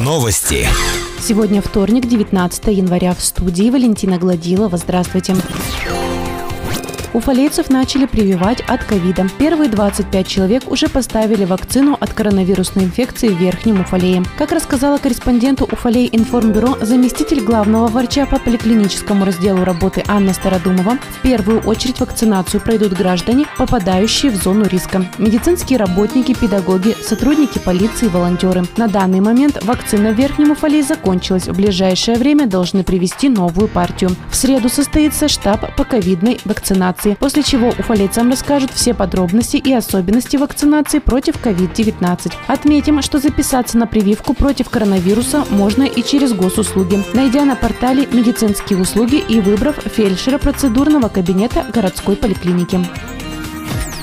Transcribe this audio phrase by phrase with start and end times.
[0.00, 0.66] Новости.
[1.20, 3.14] Сегодня вторник, 19 января.
[3.14, 4.76] В студии Валентина Гладилова.
[4.76, 5.36] Здравствуйте.
[7.14, 9.26] Уфалейцев начали прививать от ковида.
[9.38, 14.24] Первые 25 человек уже поставили вакцину от коронавирусной инфекции в Верхнем Уфалее.
[14.38, 21.22] Как рассказала корреспонденту Уфалей информбюро заместитель главного врача по поликлиническому разделу работы Анна Стародумова, в
[21.22, 25.04] первую очередь вакцинацию пройдут граждане, попадающие в зону риска.
[25.18, 28.64] Медицинские работники, педагоги, сотрудники полиции, волонтеры.
[28.78, 31.46] На данный момент вакцина в Верхнем Уфалее закончилась.
[31.46, 34.12] В ближайшее время должны привести новую партию.
[34.30, 39.72] В среду состоится штаб по ковидной вакцинации вакцинации, после чего уфалейцам расскажут все подробности и
[39.72, 42.32] особенности вакцинации против COVID-19.
[42.46, 48.78] Отметим, что записаться на прививку против коронавируса можно и через госуслуги, найдя на портале медицинские
[48.78, 52.80] услуги и выбрав фельдшера процедурного кабинета городской поликлиники.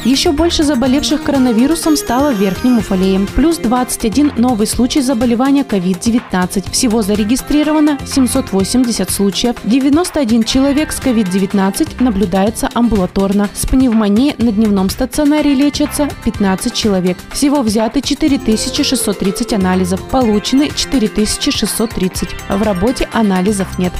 [0.06, 3.28] Еще больше заболевших коронавирусом стало в Верхнем Уфалее.
[3.36, 6.72] Плюс 21 новый случай заболевания COVID-19.
[6.72, 9.58] Всего зарегистрировано 780 случаев.
[9.66, 13.50] 91 человек с COVID-19 наблюдается амбулаторно.
[13.54, 17.18] С пневмонией на дневном стационаре лечатся 15 человек.
[17.34, 20.02] Всего взяты 4630 анализов.
[20.10, 22.30] Получены 4630.
[22.48, 23.92] В работе анализов нет.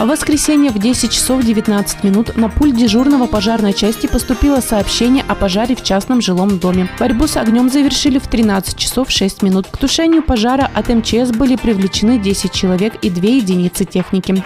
[0.00, 5.34] В воскресенье в 10 часов 19 минут на пульт дежурного пожарной части поступило сообщение о
[5.34, 6.88] пожаре в частном жилом доме.
[6.98, 9.66] Борьбу с огнем завершили в 13 часов 6 минут.
[9.70, 14.42] К тушению пожара от МЧС были привлечены 10 человек и 2 единицы техники.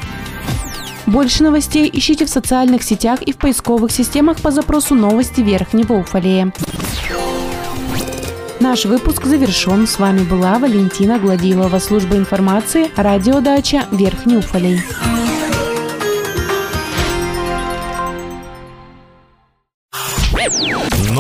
[1.07, 6.53] Больше новостей ищите в социальных сетях и в поисковых системах по запросу «Новости Верхнего Уфалея».
[8.59, 9.87] Наш выпуск завершен.
[9.87, 14.81] С вами была Валентина Гладилова, служба информации, радиодача Верхний Уфалей.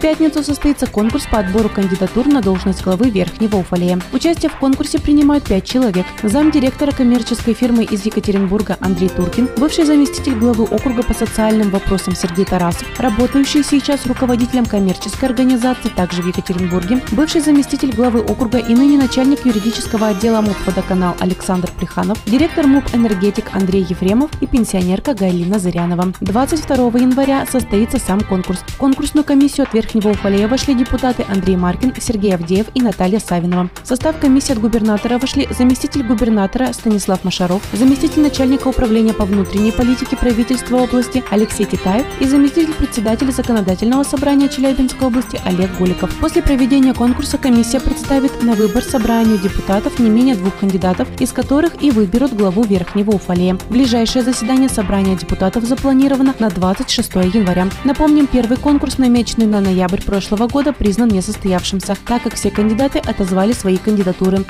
[0.00, 4.00] пятницу состоится конкурс по отбору кандидатур на должность главы Верхнего Уфалея.
[4.12, 6.06] Участие в конкурсе принимают пять человек.
[6.22, 12.46] Замдиректора коммерческой фирмы из Екатеринбурга Андрей Туркин, бывший заместитель главы округа по социальным вопросам Сергей
[12.46, 18.96] Тарасов, работающий сейчас руководителем коммерческой организации также в Екатеринбурге, бывший заместитель главы округа и ныне
[18.96, 25.58] начальник юридического отдела МУП «Водоканал» Александр Плеханов, директор МУП «Энергетик» Андрей Ефремов и пенсионерка Гайлина
[25.58, 26.12] Зырянова.
[26.20, 28.64] 22 января состоится сам конкурс.
[28.78, 33.70] Конкурсную комиссию от Верхнего Верхнего Уфалея вошли депутаты Андрей Маркин, Сергей Авдеев и Наталья Савинова.
[33.82, 39.72] В состав комиссии от губернатора вошли заместитель губернатора Станислав Машаров, заместитель начальника управления по внутренней
[39.72, 46.14] политике правительства области Алексей Титаев и заместитель председателя законодательного собрания Челябинской области Олег Гуликов.
[46.20, 51.82] После проведения конкурса комиссия представит на выбор собранию депутатов не менее двух кандидатов, из которых
[51.82, 53.58] и выберут главу Верхнего Уфалея.
[53.68, 57.66] Ближайшее заседание собрания депутатов запланировано на 26 января.
[57.82, 62.98] Напомним, первый конкурс, намеченный на ноябрь ноябрь прошлого года признан несостоявшимся, так как все кандидаты
[62.98, 64.44] отозвали свои кандидатуры.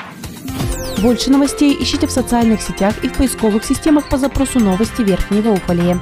[0.97, 6.01] Больше новостей ищите в социальных сетях и в поисковых системах по запросу «Новости Верхнего Уфалея».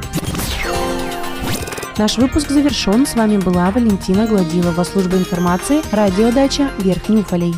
[2.00, 3.06] Наш выпуск завершен.
[3.06, 7.54] С вами была Валентина Гладилова, служба информации, радиодача Верхний Уфалей.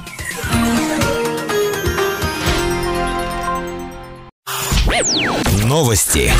[5.65, 6.31] Новости.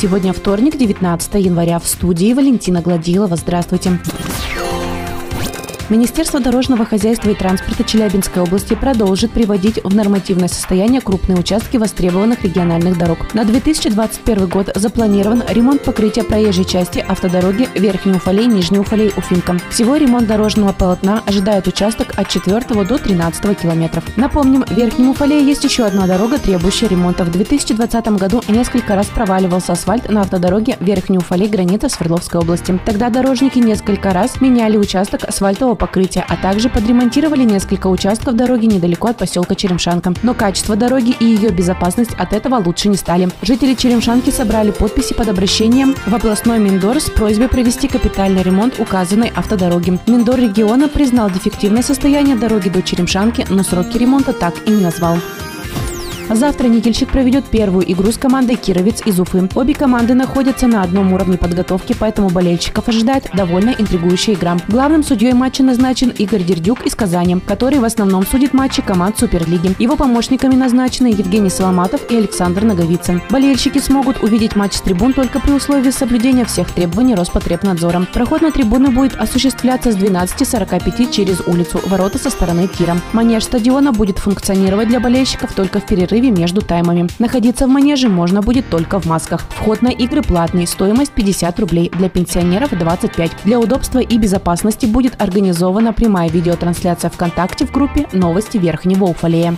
[0.00, 1.78] Сегодня вторник, 19 января.
[1.78, 3.36] В студии Валентина Гладилова.
[3.36, 3.98] Здравствуйте.
[5.90, 12.44] Министерство дорожного хозяйства и транспорта Челябинской области продолжит приводить в нормативное состояние крупные участки востребованных
[12.44, 13.32] региональных дорог.
[13.32, 19.56] На 2021 год запланирован ремонт покрытия проезжей части автодороги Верхний Уфалей, Нижний Уфалей, Уфимка.
[19.70, 24.04] Всего ремонт дорожного полотна ожидает участок от 4 до 13 километров.
[24.16, 27.24] Напомним, в Верхнем Уфалее есть еще одна дорога, требующая ремонта.
[27.24, 32.78] В 2020 году несколько раз проваливался асфальт на автодороге Верхний Уфалей, граница Свердловской области.
[32.84, 39.08] Тогда дорожники несколько раз меняли участок асфальтового покрытия, а также подремонтировали несколько участков дороги недалеко
[39.08, 40.12] от поселка Черемшанка.
[40.22, 43.30] Но качество дороги и ее безопасность от этого лучше не стали.
[43.42, 49.32] Жители Черемшанки собрали подписи под обращением в областной Миндор с просьбой провести капитальный ремонт указанной
[49.34, 49.98] автодороги.
[50.06, 55.16] Миндор региона признал дефективное состояние дороги до Черемшанки, но сроки ремонта так и не назвал.
[56.30, 59.48] Завтра Никельщик проведет первую игру с командой Кировец из Уфы.
[59.54, 64.58] Обе команды находятся на одном уровне подготовки, поэтому болельщиков ожидает довольно интригующая игра.
[64.68, 69.74] Главным судьей матча назначен Игорь Дердюк из Казани, который в основном судит матчи команд Суперлиги.
[69.78, 73.22] Его помощниками назначены Евгений Соломатов и Александр Наговицын.
[73.30, 78.06] Болельщики смогут увидеть матч с трибун только при условии соблюдения всех требований Роспотребнадзора.
[78.12, 82.98] Проход на трибуны будет осуществляться с 12.45 через улицу, ворота со стороны тира.
[83.14, 87.08] Манеж стадиона будет функционировать для болельщиков только в перерыве перерыве между таймами.
[87.18, 89.42] Находиться в манеже можно будет только в масках.
[89.50, 93.32] Вход на игры платный, стоимость 50 рублей, для пенсионеров 25.
[93.44, 99.56] Для удобства и безопасности будет организована прямая видеотрансляция ВКонтакте в группе «Новости Верхнего Уфалея».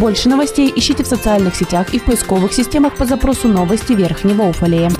[0.00, 4.90] Больше новостей ищите в социальных сетях и в поисковых системах по запросу «Новости Верхнего Уфалея».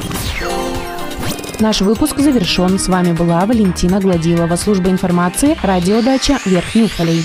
[1.60, 2.78] Наш выпуск завершен.
[2.78, 7.24] С вами была Валентина Гладилова, служба информации, радиодача Верхний Уфалей.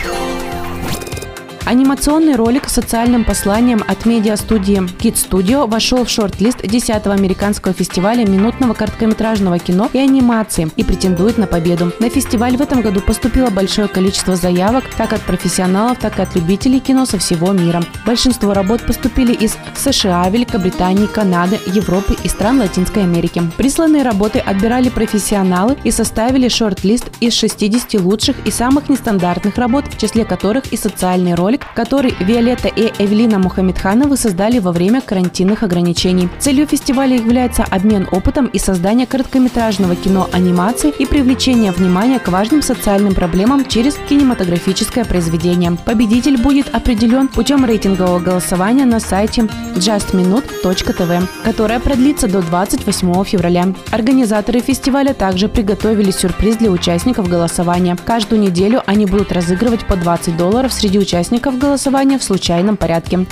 [1.63, 8.27] Анимационный ролик с социальным посланием от медиа-студии Kid Studio вошел в шорт-лист 10-го американского фестиваля
[8.27, 11.93] минутного короткометражного кино и анимации и претендует на победу.
[11.99, 16.35] На фестиваль в этом году поступило большое количество заявок как от профессионалов, так и от
[16.35, 17.83] любителей кино со всего мира.
[18.07, 23.41] Большинство работ поступили из США, Великобритании, Канады, Европы и стран Латинской Америки.
[23.55, 29.97] Присланные работы отбирали профессионалы и составили шорт-лист из 60 лучших и самых нестандартных работ, в
[29.97, 35.63] числе которых и социальный ролик проект, который Виолетта и Эвелина Мухаммедхановы создали во время карантинных
[35.63, 36.29] ограничений.
[36.39, 42.61] Целью фестиваля является обмен опытом и создание короткометражного кино анимации и привлечение внимания к важным
[42.61, 45.77] социальным проблемам через кинематографическое произведение.
[45.85, 53.65] Победитель будет определен путем рейтингового голосования на сайте justminute.tv, которое продлится до 28 февраля.
[53.91, 57.97] Организаторы фестиваля также приготовили сюрприз для участников голосования.
[58.05, 63.25] Каждую неделю они будут разыгрывать по 20 долларов среди участников участников голосования в случайном порядке.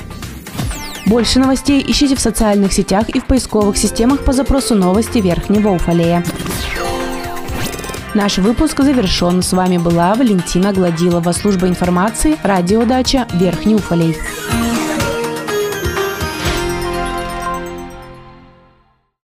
[1.05, 6.23] Больше новостей ищите в социальных сетях и в поисковых системах по запросу новости Верхнего Уфалея.
[8.15, 9.41] Наш выпуск завершен.
[9.41, 14.15] С вами была Валентина Гладилова, служба информации, радиодача Верхний Уфалей.